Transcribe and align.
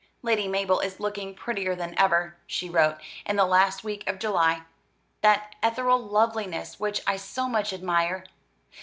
"Lady 0.23 0.47
Mabel 0.47 0.79
is 0.79 0.99
looking 0.99 1.35
prettier 1.35 1.75
than 1.75 1.93
ever," 1.95 2.35
she 2.47 2.67
wrote, 2.67 2.97
in 3.23 3.35
the 3.35 3.45
last 3.45 3.83
week 3.83 4.09
of 4.09 4.17
July, 4.17 4.63
"that 5.21 5.53
ethereal 5.61 5.99
loveliness 5.99 6.79
which 6.79 7.03
I 7.05 7.17
so 7.17 7.47
much 7.47 7.71
admire. 7.71 8.23